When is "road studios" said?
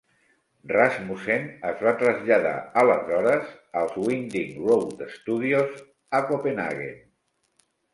4.67-5.81